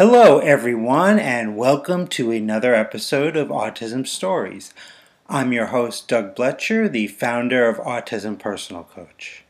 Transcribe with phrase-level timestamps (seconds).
[0.00, 4.72] Hello, everyone, and welcome to another episode of Autism Stories.
[5.28, 9.44] I'm your host, Doug Blecher, the founder of Autism Personal Coach.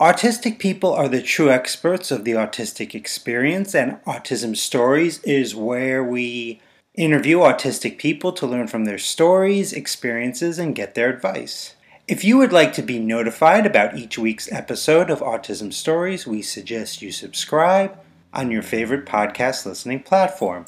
[0.00, 6.02] Autistic people are the true experts of the autistic experience, and Autism Stories is where
[6.02, 6.62] we
[6.94, 11.74] interview autistic people to learn from their stories, experiences, and get their advice.
[12.08, 16.40] If you would like to be notified about each week's episode of Autism Stories, we
[16.40, 17.98] suggest you subscribe
[18.32, 20.66] on your favorite podcast listening platform.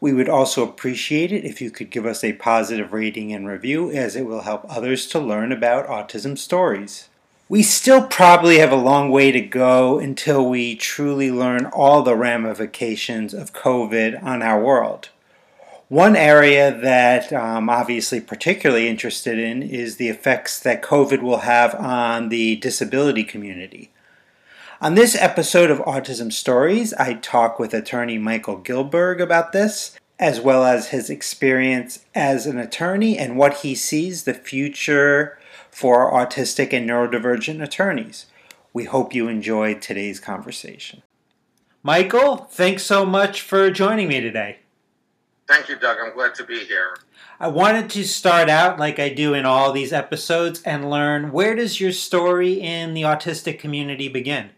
[0.00, 3.90] We would also appreciate it if you could give us a positive rating and review,
[3.90, 7.08] as it will help others to learn about autism stories.
[7.48, 12.14] We still probably have a long way to go until we truly learn all the
[12.14, 15.08] ramifications of COVID on our world.
[15.88, 21.74] One area that I'm obviously particularly interested in is the effects that COVID will have
[21.74, 23.90] on the disability community.
[24.80, 30.40] On this episode of Autism Stories, I talk with attorney Michael Gilberg about this, as
[30.40, 35.36] well as his experience as an attorney and what he sees the future
[35.68, 38.26] for autistic and neurodivergent attorneys.
[38.72, 41.02] We hope you enjoyed today's conversation.
[41.82, 44.60] Michael, thanks so much for joining me today.
[45.48, 45.96] Thank you, Doug.
[46.00, 46.96] I'm glad to be here.
[47.40, 51.56] I wanted to start out like I do in all these episodes and learn where
[51.56, 54.50] does your story in the autistic community begin?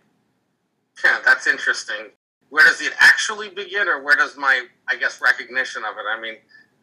[1.05, 2.11] Yeah, that's interesting.
[2.51, 6.05] Where does it actually begin, or where does my, I guess, recognition of it?
[6.11, 6.35] I mean,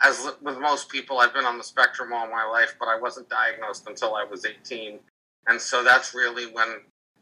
[0.02, 3.30] as with most people, I've been on the spectrum all my life, but I wasn't
[3.30, 5.00] diagnosed until I was 18.
[5.48, 6.68] And so that's really when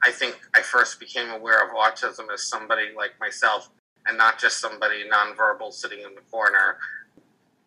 [0.03, 3.69] I think I first became aware of autism as somebody like myself
[4.07, 6.77] and not just somebody nonverbal sitting in the corner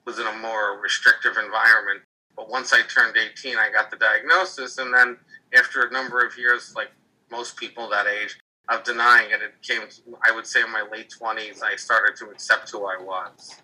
[0.04, 2.00] was in a more restrictive environment.
[2.36, 4.78] But once I turned 18, I got the diagnosis.
[4.78, 5.16] And then
[5.56, 6.90] after a number of years, like
[7.30, 9.40] most people that age, of denying it.
[9.42, 9.82] It came,
[10.26, 13.56] I would say, in my late 20s, I started to accept who I was.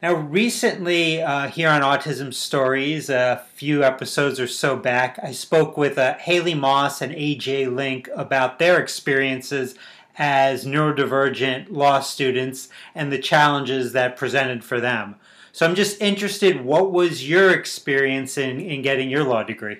[0.00, 5.76] Now, recently, uh, here on Autism Stories, a few episodes or so back, I spoke
[5.76, 9.74] with uh, Haley Moss and AJ Link about their experiences
[10.16, 15.16] as neurodivergent law students and the challenges that presented for them.
[15.50, 19.78] So I'm just interested, what was your experience in, in getting your law degree?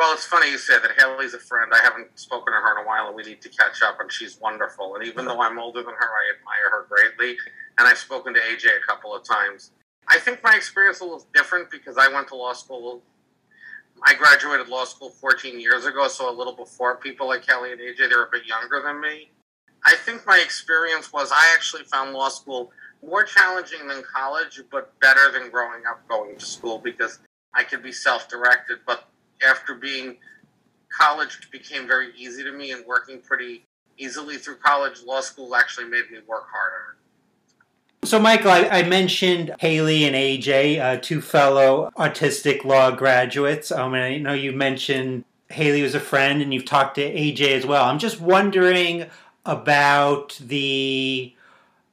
[0.00, 0.92] Well, it's funny you say that.
[0.98, 1.70] Haley's a friend.
[1.74, 4.00] I haven't spoken to her in a while, and we need to catch up.
[4.00, 4.94] And she's wonderful.
[4.94, 7.36] And even though I'm older than her, I admire her greatly.
[7.76, 9.72] And I've spoken to AJ a couple of times.
[10.08, 13.02] I think my experience was different because I went to law school.
[14.02, 17.80] I graduated law school 14 years ago, so a little before people like Kelly and
[17.82, 18.08] AJ.
[18.08, 19.28] They're a bit younger than me.
[19.84, 22.72] I think my experience was I actually found law school
[23.06, 27.18] more challenging than college, but better than growing up going to school because
[27.52, 28.78] I could be self directed.
[28.86, 29.04] But
[29.48, 30.16] after being
[30.96, 33.64] college became very easy to me and working pretty
[33.96, 36.96] easily through college, law school actually made me work harder.
[38.02, 43.70] So, Michael, I, I mentioned Haley and AJ, uh, two fellow autistic law graduates.
[43.70, 47.48] Um, and I know you mentioned Haley was a friend and you've talked to AJ
[47.52, 47.84] as well.
[47.84, 49.06] I'm just wondering
[49.44, 51.34] about the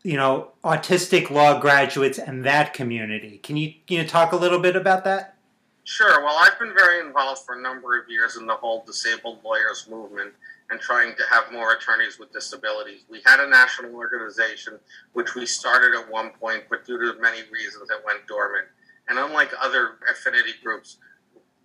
[0.04, 3.40] you know autistic law graduates and that community.
[3.40, 5.37] Can you you know talk a little bit about that?
[5.88, 6.22] Sure.
[6.22, 9.88] Well, I've been very involved for a number of years in the whole disabled lawyers
[9.90, 10.34] movement
[10.70, 13.06] and trying to have more attorneys with disabilities.
[13.10, 14.80] We had a national organization,
[15.14, 18.68] which we started at one point, but due to many reasons, it went dormant.
[19.08, 20.98] And unlike other affinity groups,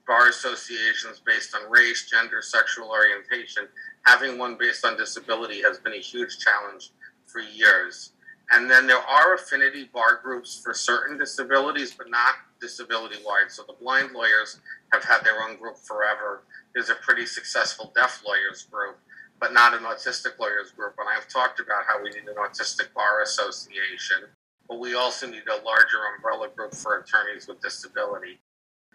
[0.07, 3.67] bar associations based on race, gender, sexual orientation,
[4.07, 6.91] having one based on disability has been a huge challenge
[7.27, 8.13] for years.
[8.53, 13.51] And then there are affinity bar groups for certain disabilities, but not disability wide.
[13.51, 14.61] So the blind lawyers
[14.93, 16.43] have had their own group forever.
[16.75, 18.99] There's a pretty successful deaf lawyers group,
[19.41, 20.95] but not an autistic lawyers group.
[20.99, 24.29] And I've talked about how we need an autistic bar association,
[24.69, 28.39] but we also need a larger umbrella group for attorneys with disability.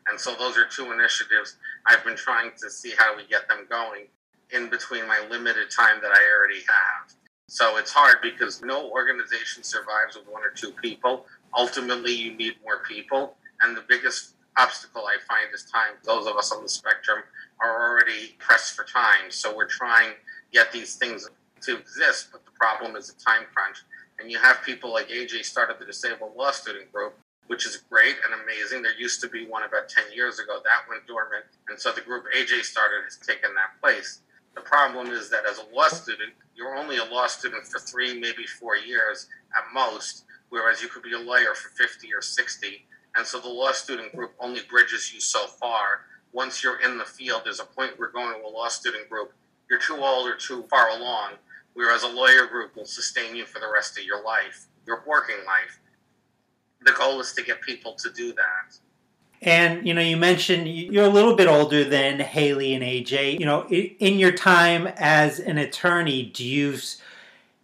[0.08, 3.66] And so those are two initiatives I've been trying to see how we get them
[3.70, 4.06] going
[4.52, 6.97] in between my limited time that I already have.
[7.48, 11.26] So it's hard because no organization survives with one or two people.
[11.58, 13.38] Ultimately, you need more people.
[13.62, 15.96] And the biggest obstacle I find is time.
[16.04, 17.24] Those of us on the spectrum
[17.62, 19.32] are already pressed for time.
[19.32, 20.16] So we're trying to
[20.52, 21.30] get these things
[21.62, 23.78] to exist, but the problem is a time crunch.
[24.20, 27.14] And you have people like AJ started the Disabled Law Student Group,
[27.48, 28.82] which is great and amazing.
[28.82, 30.60] There used to be one about 10 years ago.
[30.64, 31.46] That went dormant.
[31.70, 34.22] And so the group AJ started has taken that place.
[34.58, 38.20] The problem is that as a law student, you're only a law student for three,
[38.20, 42.84] maybe four years at most, whereas you could be a lawyer for 50 or 60.
[43.16, 46.06] And so the law student group only bridges you so far.
[46.34, 49.32] Once you're in the field, there's a point where going to a law student group,
[49.70, 51.34] you're too old or too far along,
[51.76, 55.46] whereas a lawyer group will sustain you for the rest of your life, your working
[55.46, 55.80] life.
[56.82, 58.76] The goal is to get people to do that.
[59.42, 63.40] And you know, you mentioned you're a little bit older than Haley and AJ.
[63.40, 66.78] You know, in your time as an attorney, do you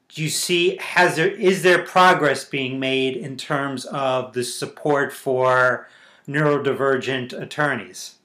[0.10, 5.12] do you see has there is there progress being made in terms of the support
[5.12, 5.88] for
[6.28, 8.16] neurodivergent attorneys?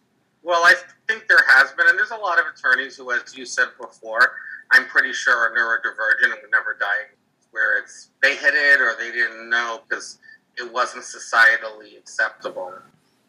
[0.42, 0.74] Well, I
[1.08, 4.32] think there has been, and there's a lot of attorneys who, as you said before,
[4.70, 7.14] I'm pretty sure are neurodivergent and would never die
[7.50, 10.18] where it's they hit it or they didn't know because
[10.56, 12.72] it wasn't societally acceptable.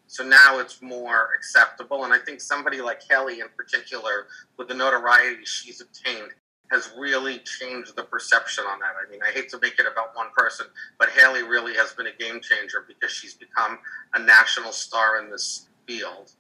[0.10, 4.26] So now it's more acceptable, and I think somebody like Haley in particular,
[4.58, 6.32] with the notoriety she's obtained,
[6.72, 8.94] has really changed the perception on that.
[9.00, 10.66] I mean, I hate to make it about one person,
[10.98, 13.78] but Haley really has been a game changer because she's become
[14.16, 16.32] a national star in this field.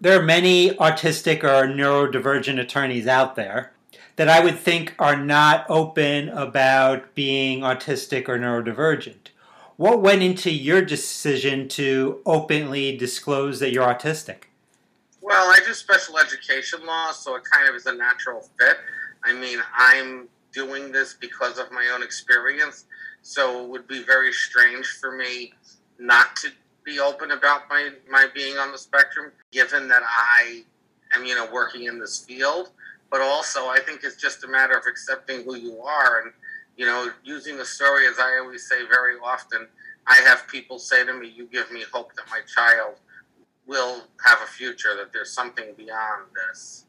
[0.00, 3.72] There are many autistic or neurodivergent attorneys out there
[4.14, 9.30] that I would think are not open about being autistic or neurodivergent.
[9.78, 14.48] What went into your decision to openly disclose that you're autistic?
[15.22, 18.78] Well, I do special education law, so it kind of is a natural fit.
[19.22, 22.86] I mean, I'm doing this because of my own experience,
[23.22, 25.52] so it would be very strange for me
[26.00, 26.48] not to
[26.82, 30.64] be open about my, my being on the spectrum, given that I
[31.14, 32.70] am, you know, working in this field.
[33.12, 36.32] But also, I think it's just a matter of accepting who you are and,
[36.78, 39.66] you know, using the story, as I always say very often.
[40.06, 42.94] I have people say to me, You give me hope that my child
[43.66, 46.86] will have a future, that there's something beyond this.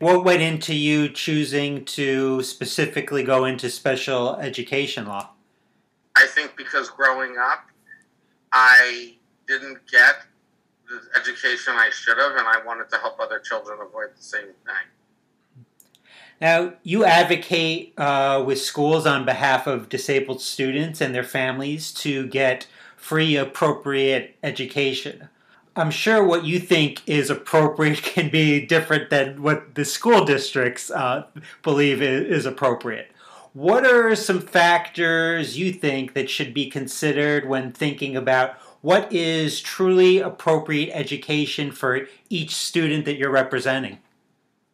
[0.00, 5.30] What went into you choosing to specifically go into special education law?
[6.16, 7.68] I think because growing up,
[8.52, 9.14] I
[9.46, 10.16] didn't get
[10.88, 14.46] the education I should have, and I wanted to help other children avoid the same
[14.66, 14.88] thing.
[16.44, 22.26] Now, you advocate uh, with schools on behalf of disabled students and their families to
[22.26, 22.66] get
[22.98, 25.30] free, appropriate education.
[25.74, 30.90] I'm sure what you think is appropriate can be different than what the school districts
[30.90, 31.24] uh,
[31.62, 33.10] believe is appropriate.
[33.54, 39.62] What are some factors you think that should be considered when thinking about what is
[39.62, 44.00] truly appropriate education for each student that you're representing?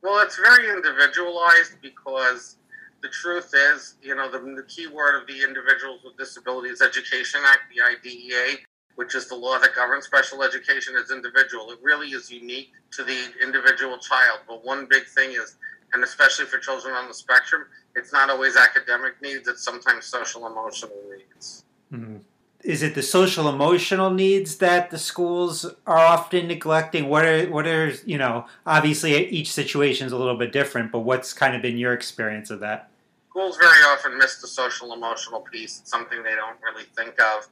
[0.02, 2.56] Well, it's very individualized because
[3.02, 7.40] the truth is, you know, the, the key word of the Individuals with Disabilities Education
[7.44, 8.58] Act, the IDEA,
[8.96, 11.70] which is the law that governs special education as individual.
[11.70, 14.40] It really is unique to the individual child.
[14.48, 15.56] But one big thing is,
[15.92, 17.64] and especially for children on the spectrum,
[17.96, 21.64] it's not always academic needs, it's sometimes social emotional needs.
[21.92, 22.16] Mm-hmm.
[22.62, 27.08] Is it the social emotional needs that the schools are often neglecting?
[27.08, 28.46] What are what are you know?
[28.66, 32.50] Obviously, each situation is a little bit different, but what's kind of been your experience
[32.50, 32.90] of that?
[33.30, 35.80] Schools very often miss the social emotional piece.
[35.80, 37.48] It's something they don't really think of,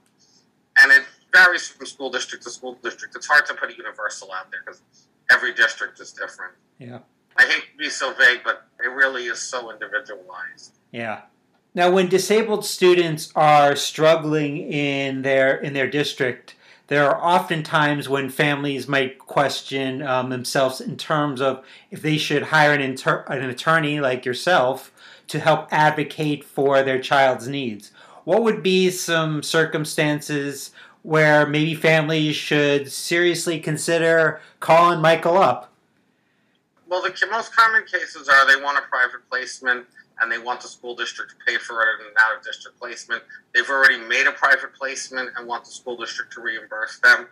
[0.83, 3.17] and it varies from school district to school district.
[3.17, 4.83] It's hard to put a universal out there because
[5.31, 6.55] every district is different.
[6.79, 6.99] Yeah.
[7.37, 10.79] I hate to be so vague, but it really is so individualized.
[10.91, 11.23] Yeah.
[11.79, 16.57] Now, when disabled students are struggling in their in their district,
[16.89, 22.19] there are often times when families might question um, themselves in terms of if they
[22.19, 24.91] should hire an, inter- an attorney like yourself
[25.29, 27.93] to help advocate for their child's needs.
[28.25, 30.73] What would be some circumstances
[31.03, 35.71] where maybe families should seriously consider calling Michael up?
[36.89, 39.87] Well, the most common cases are they want a private placement
[40.21, 43.23] and they want the school district to pay for it and out of district placement.
[43.55, 47.29] They've already made a private placement and want the school district to reimburse them.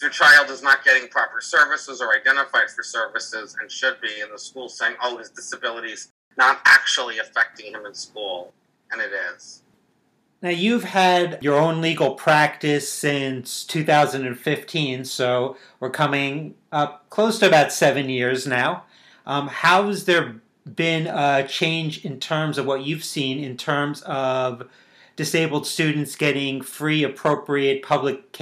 [0.00, 4.32] Their child is not getting proper services or identified for services and should be, and
[4.32, 8.54] the school saying, oh, his disability is not actually affecting him in school,
[8.90, 9.62] and it is.
[10.42, 17.46] Now, you've had your own legal practice since 2015, so we're coming up close to
[17.46, 18.84] about seven years now.
[19.26, 20.40] Um, how's there
[20.74, 24.68] been a change in terms of what you've seen in terms of
[25.16, 28.32] disabled students getting free, appropriate public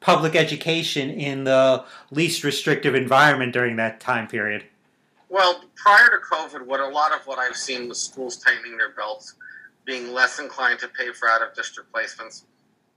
[0.00, 4.64] public education in the least restrictive environment during that time period?
[5.28, 8.90] Well, prior to COVID, what a lot of what I've seen was schools tightening their
[8.90, 9.34] belts
[9.84, 12.44] being less inclined to pay for out of district placements,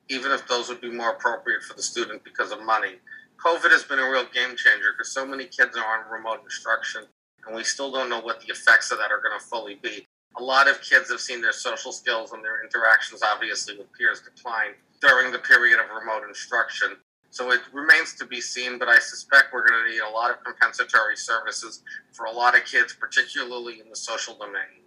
[0.09, 2.95] even if those would be more appropriate for the student because of money.
[3.43, 7.03] COVID has been a real game changer because so many kids are on remote instruction,
[7.45, 10.07] and we still don't know what the effects of that are going to fully be.
[10.37, 14.21] A lot of kids have seen their social skills and their interactions, obviously, with peers
[14.21, 14.71] decline
[15.01, 16.97] during the period of remote instruction.
[17.29, 20.31] So it remains to be seen, but I suspect we're going to need a lot
[20.31, 21.83] of compensatory services
[22.13, 24.83] for a lot of kids, particularly in the social domain,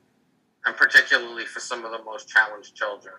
[0.65, 3.15] and particularly for some of the most challenged children.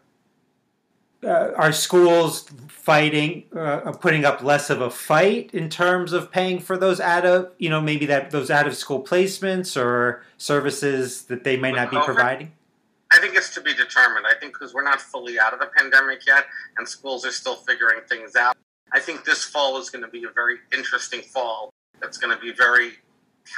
[1.22, 6.60] Uh, are schools fighting, uh, putting up less of a fight in terms of paying
[6.60, 11.24] for those out of, you know, maybe that those out of school placements or services
[11.24, 12.54] that they may not be providing?
[13.12, 14.26] I think it's to be determined.
[14.28, 16.46] I think because we're not fully out of the pandemic yet,
[16.78, 18.56] and schools are still figuring things out.
[18.94, 21.70] I think this fall is going to be a very interesting fall.
[22.00, 22.94] That's going to be very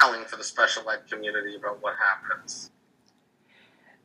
[0.00, 2.70] telling for the special ed community about what happens.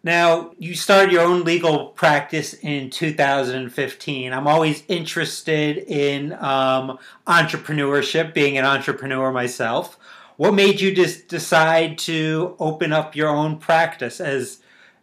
[0.03, 4.31] Now, you started your own legal practice in 2015.
[4.31, 9.97] I'm always interested in um, entrepreneurship, being an entrepreneur myself.
[10.37, 14.59] What made you just decide to open up your own practice as,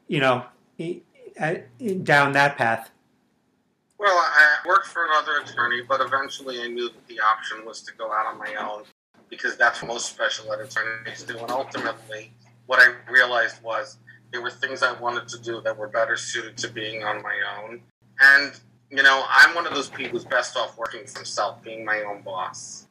[0.06, 0.44] you know,
[2.02, 2.90] down that path?
[3.98, 7.92] Well, I worked for another attorney, but eventually I knew that the option was to
[7.94, 8.84] go out on my own
[9.28, 11.38] because that's what most special ed attorneys do.
[11.38, 12.32] And ultimately,
[12.66, 13.98] what I realized was
[14.34, 17.36] there were things I wanted to do that were better suited to being on my
[17.56, 17.80] own.
[18.18, 18.52] And,
[18.90, 22.02] you know, I'm one of those people who's best off working for himself, being my
[22.02, 22.88] own boss.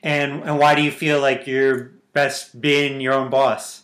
[0.00, 3.82] And, and why do you feel like you're best being your own boss?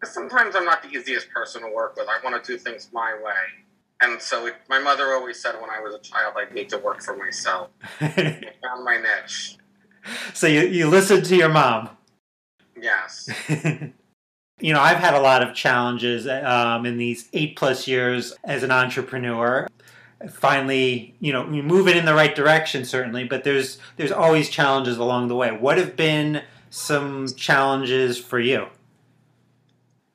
[0.00, 2.08] Because sometimes I'm not the easiest person to work with.
[2.08, 3.62] I want to do things my way.
[4.00, 6.78] And so it, my mother always said when I was a child, I'd need to
[6.78, 7.68] work for myself.
[8.00, 9.56] I found my niche.
[10.34, 11.90] So you, you listened to your mom?
[12.76, 13.30] Yes.
[14.62, 18.62] you know, I've had a lot of challenges um, in these eight plus years as
[18.62, 19.66] an entrepreneur.
[20.30, 25.26] Finally, you know, moving in the right direction certainly, but there's there's always challenges along
[25.26, 25.50] the way.
[25.50, 28.68] What have been some challenges for you?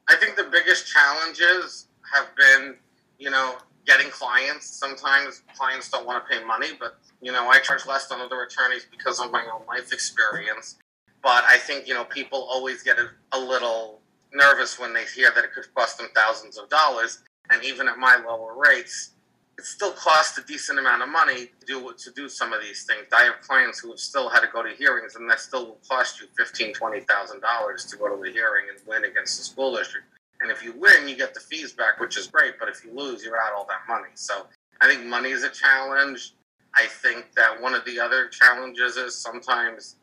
[0.08, 2.78] I think the biggest challenges have been,
[3.20, 4.70] you know, getting clients.
[4.70, 8.44] Sometimes clients don't want to pay money, but you know, I charge less than other
[8.44, 10.78] attorneys because of my own life experience.
[11.22, 14.00] But I think you know people always get a, a little
[14.38, 17.24] nervous when they hear that it could cost them thousands of dollars.
[17.50, 19.12] And even at my lower rates,
[19.58, 22.84] it still costs a decent amount of money to do to do some of these
[22.86, 23.08] things.
[23.12, 25.80] I have clients who have still had to go to hearings, and that still will
[25.90, 29.44] cost you fifteen, twenty thousand dollars to go to a hearing and win against the
[29.44, 30.06] school district.
[30.42, 32.60] And if you win, you get the fees back, which is great.
[32.60, 34.12] But if you lose, you're out all that money.
[34.14, 34.46] So
[34.80, 36.34] I think money is a challenge.
[36.76, 39.96] I think that one of the other challenges is sometimes,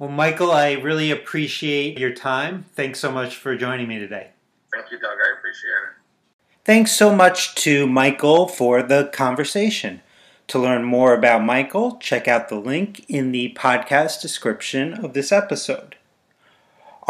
[0.00, 2.64] Well, Michael, I really appreciate your time.
[2.74, 4.30] Thanks so much for joining me today.
[4.74, 5.10] Thank you, Doug.
[5.12, 6.64] I appreciate it.
[6.64, 10.00] Thanks so much to Michael for the conversation.
[10.48, 15.30] To learn more about Michael, check out the link in the podcast description of this
[15.30, 15.94] episode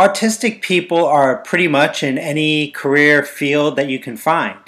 [0.00, 4.58] autistic people are pretty much in any career field that you can find.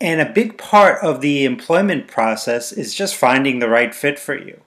[0.00, 4.36] And a big part of the employment process is just finding the right fit for
[4.36, 4.61] you.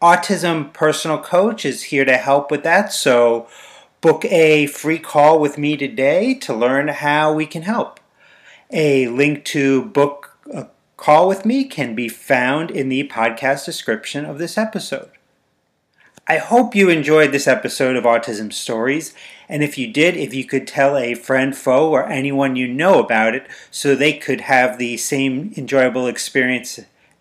[0.00, 3.46] Autism Personal Coach is here to help with that, so
[4.00, 8.00] book a free call with me today to learn how we can help.
[8.70, 14.24] A link to book a call with me can be found in the podcast description
[14.24, 15.10] of this episode.
[16.26, 19.12] I hope you enjoyed this episode of Autism Stories,
[19.50, 23.00] and if you did, if you could tell a friend, foe, or anyone you know
[23.00, 26.80] about it so they could have the same enjoyable experience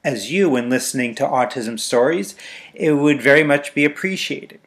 [0.09, 2.33] as you when listening to Autism Stories,
[2.73, 4.59] it would very much be appreciated.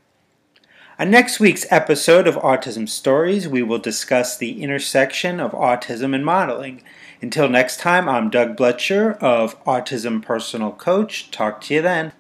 [1.01, 6.25] On next week's episode of Autism Stories, we will discuss the intersection of autism and
[6.25, 6.85] modeling.
[7.21, 11.31] Until next time, I'm Doug Blecher of Autism Personal Coach.
[11.33, 12.11] Talk to you then.